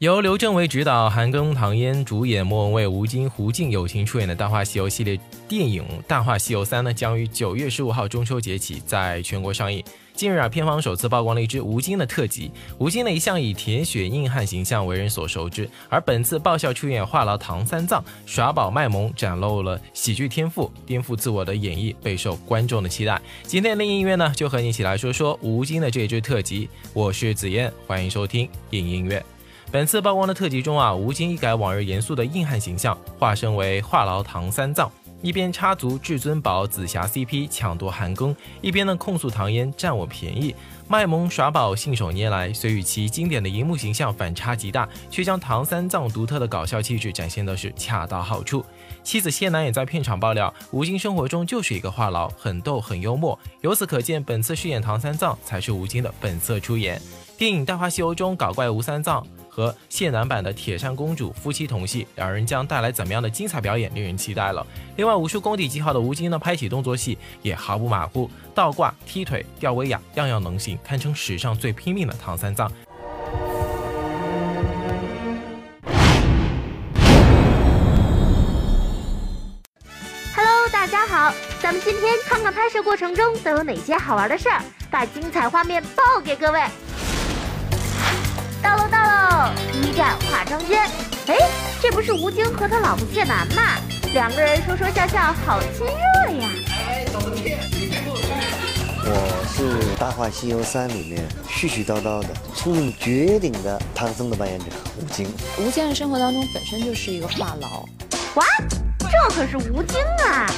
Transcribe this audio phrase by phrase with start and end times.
[0.00, 9.82] 由刘镇伟执导、韩庚、唐嫣主演、莫文蔚、吴京、胡静友情出演的《大话西游》系列电影《大话西游三》呢，将于九月十五号中秋节起在全国上映。
[10.12, 12.50] 近日啊，片方首次曝光了一支吴京的特辑。
[12.76, 23.18] 吴京呢一向以铁血硬汉形象为人所熟知，而本次爆笑出演话痨唐三藏，耍宝卖萌，展露了喜剧天赋，颠覆自我的演绎，备受观众的期待。
[23.44, 26.68] 今天的音乐呢，就和你一起来说说吴京的这支特辑。
[26.92, 29.24] 我是紫嫣，欢迎收听影音乐。
[29.72, 34.90] 本次曝光的特辑中啊，吴京一改往日严肃的硬汉形象，化身为话痨唐三藏，
[35.20, 40.54] 一边插足至尊宝紫霞 CP 抢夺韩庚，一边呢控诉唐嫣占我便宜，
[40.88, 48.64] 卖萌耍宝信手拈来，虽与其经典的荧幕形象反差极大，却将唐三藏独特的搞笑气质展现的是恰到好处。
[49.02, 53.38] 妻子谢楠也在片场爆料，吴京生活中就是一个话痨，很逗很幽默。
[53.62, 57.02] 由此可见，本次饰演唐三藏才是吴京的本色出演。
[57.36, 59.26] 电影《大话西游》中搞怪吴三藏。
[59.56, 64.66] 和谢楠版的铁扇公主夫妻同戏，两人将带来怎么样的精彩表演，令人期待了。
[64.96, 72.70] 另外，武术功底极好的吴京呢，拍起动作戏也毫不马虎，倒挂、踢腿、吊威亚，样样能行，堪称史上最拼命的唐三藏。
[80.34, 81.32] Hello，大家好，
[81.62, 86.60] 咱们今天看看拍摄过程中都有哪些好玩的事儿，把精彩画面报给各位。
[88.62, 88.90] 到喽到喽！
[88.90, 88.95] 第
[89.72, 90.82] 一站化妆间。
[91.26, 91.36] 哎，
[91.82, 93.62] 这不是吴京和他老婆谢楠吗？
[94.14, 96.48] 两个人说说笑笑，好亲热呀！
[99.08, 104.66] 我是《大话西游三》里面絮絮叨叨的、聪明绝顶的唐僧的扮演者
[104.98, 105.28] 吴京。
[105.58, 107.84] 吴先生生活当中本身就是一个话痨。
[108.34, 108.44] 哇，
[108.98, 110.50] 这可是吴京啊！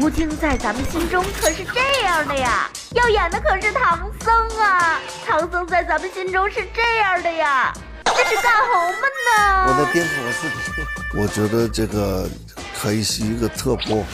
[0.00, 2.70] 吴京在咱们心中可是这样的呀。
[2.94, 5.00] 要演的可是唐僧啊！
[5.26, 7.72] 唐僧在咱们心中是这样的呀，
[8.22, 9.64] 这是干什么呢。
[9.66, 10.54] 我的颠覆我自己。
[11.16, 12.28] 我觉得这个
[12.78, 14.04] 可以是一个特播。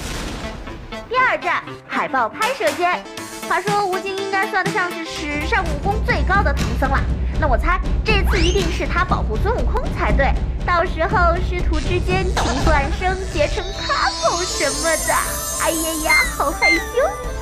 [1.08, 3.02] 第二站海报拍摄间，
[3.48, 7.00] 话说吴京应该算得上是史上武功最高的唐僧了。
[7.40, 10.32] 那我猜这次一定是他保护孙悟空才对。
[10.64, 15.14] 到时候师徒之间情断生，结成 couple 什么的，
[15.62, 16.78] 哎呀呀，好害羞，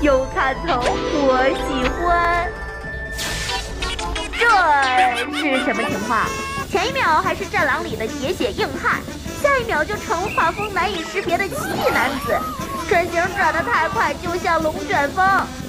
[0.01, 2.51] 有看头，我喜欢。
[4.37, 4.45] 这
[5.39, 6.27] 是什么情况？
[6.75, 9.01] 前一秒还是战狼里的铁血硬汉，
[9.41, 12.37] 下一秒就成了画风难以识别的奇异男子，
[12.89, 15.25] 身形转得太快，就像龙卷风。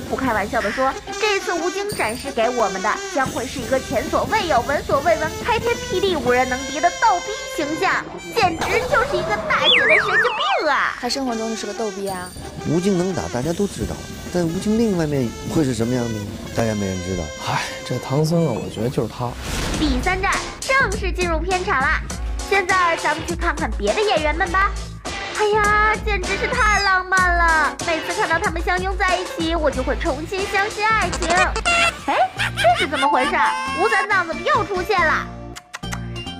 [0.09, 8.03] 不开玩笑的说，这次吴京展示给我们的将会是一个前所未有、闻所未闻、开天辟地、无人能敌的逗逼形象，
[8.35, 10.34] 简直就是一个大写的神经
[10.99, 12.29] 他生活中就是个逗逼啊。
[12.67, 13.95] 吴京能打，大家都知道，
[14.33, 16.25] 但吴京另一方面会是什么样的呢？
[16.55, 17.23] 大家没人知道。
[17.47, 19.29] 唉，这唐僧啊，我觉得就是他。
[19.79, 20.31] 第三站
[20.61, 22.01] 正式进入片场啦，
[22.49, 24.71] 现在咱们去看看别的演员们吧。
[25.37, 27.75] 哎呀，简直是太浪漫了！
[27.85, 31.27] 每次看到他们相拥在一起，我就会重新相信爱情。
[32.05, 32.15] 哎，
[32.55, 33.31] 这是怎么回事？
[33.81, 35.27] 吴三藏怎么又出现了？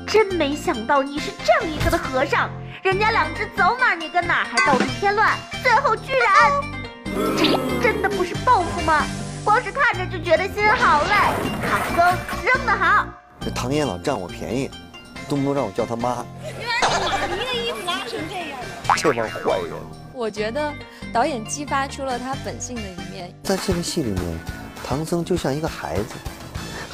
[0.08, 2.50] 真没想到你是这样一个的和尚，
[2.84, 6.52] 人家两只走哪你跟哪，还到处添乱，最后居然……
[7.38, 9.04] 这真的不是报复吗？
[9.44, 11.10] 光是看着就觉得心好累。
[11.70, 13.08] 唐僧扔得好，
[13.42, 14.70] 这唐嫣老占我便宜，
[15.28, 16.26] 动不动让我叫他妈。
[18.96, 19.74] 这帮坏人！
[20.14, 20.74] 我觉得
[21.12, 23.34] 导演激发出了他本性的一面。
[23.44, 24.40] 在这个戏里面，
[24.84, 26.16] 唐僧就像一个孩子，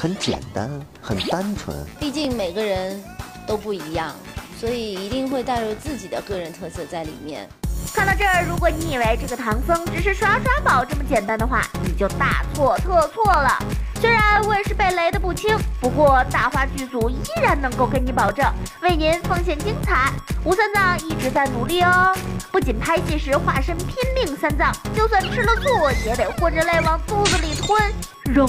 [0.02, 0.68] 很简单，
[1.00, 1.76] 很单纯。
[2.00, 3.00] 毕竟每个人
[3.46, 4.12] 都不一样，
[4.58, 7.48] 所以一定会带入自己的个人特色在里面。
[7.94, 13.56] 看到这儿，如果你以为这个唐僧只是耍耍宝这么简单的话，你就大错特错了。
[14.00, 18.44] 虽然我也是被雷的不轻，不过大话剧组依然能够跟你保证，
[18.82, 20.12] 为您奉献精彩。
[20.44, 22.12] 吴三藏一直在努力哦，
[22.50, 25.68] 不仅拍戏时化身拼命三藏，就算吃了醋
[26.04, 27.80] 也得混着泪往肚子里吞，
[28.24, 28.48] 容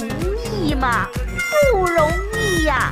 [0.52, 1.06] 易吗？
[1.72, 2.92] 不容易呀！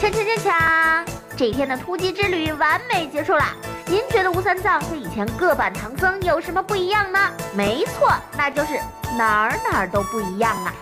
[0.00, 1.04] 锵锵锵锵！
[1.36, 3.44] 这一天的突击之旅完美结束了。
[3.86, 7.18] 您觉得吴三藏和以前各版唐僧有什么不一样呢？
[7.52, 8.80] 没错，那就是
[9.16, 10.72] 哪儿哪儿都不一样啊！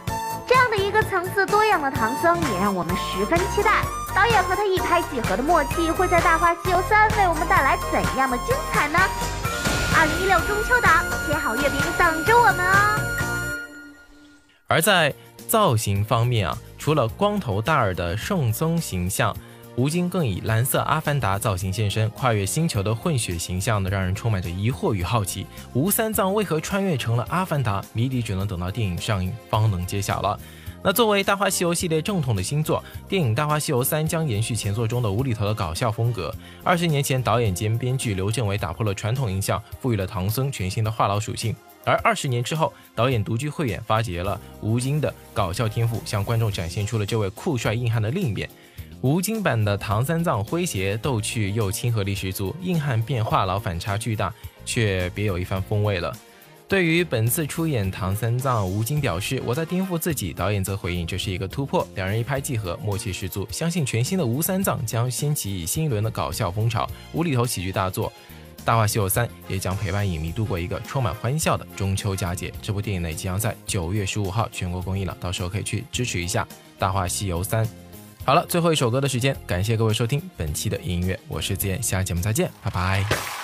[0.47, 3.83] 这样的一个层次多样的唐僧，也让我们十分期待。
[4.15, 8.99] 导演和他一拍即合的默契，会在《大话西游三》为我们带来怎样的精彩呢？
[9.99, 11.82] 二零一六中秋档，切好月饼！
[14.73, 15.13] 而在
[15.47, 19.37] 造型方面啊，除了光头大耳的圣僧形象。
[19.75, 25.47] 吴京更以蓝色阿凡达造型现身，跨越星球的混血形象呢，让人充满着疑惑与好奇。
[25.73, 27.83] 吴三藏为何穿越成了阿凡达？
[27.95, 30.39] 谜底只能等到电影上映方能揭晓了。
[30.83, 36.35] 那作为《大话西游》系列正统的新作，电影《大话西游三》将延续前作中的无厘头的搞笑风格。
[36.63, 41.57] 二十年前，导演兼编剧刘镇伟打破了传统印象，赋予了唐僧全新的话痨属性。
[41.85, 48.49] 而二十年之后，导演独具慧眼，发掘了吴京的搞笑天赋，向观众展现出了这位酷帅硬汉的另一面。
[49.01, 54.33] 吴京版的唐三藏诙谐逗趣又亲和力十足，硬汉变话痨反差巨大，
[54.65, 56.17] 却别有一番风味了。
[56.69, 63.47] 对于本次出演唐三藏，吴京表示：“我在颠覆自己。”导演则回应：“这是一个突破。”两人一拍即合，默契十足。
[63.51, 68.09] 相信全新的吴三藏将掀起新一轮的搞笑风潮，无厘头喜剧大作
[68.65, 72.53] 《大话西游三》也将陪伴影迷度过一个充满欢笑的中秋佳节。
[72.63, 76.45] 这部电影呢，即将在九月十五号全国公映了，到时候可以去支持一下
[76.79, 77.65] 《大话西游三》。
[78.25, 83.42] 好了，最后一首歌的时间，感谢各位收听本期的音乐，我是子言，下期节目再见，拜拜。